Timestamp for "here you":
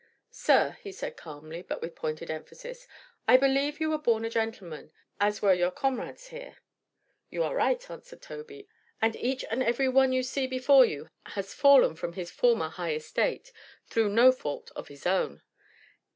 6.29-7.43